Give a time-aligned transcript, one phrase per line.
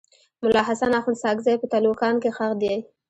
[0.41, 2.73] ملا حسن اخند ساکزی په تلوکان کي ښخ دی.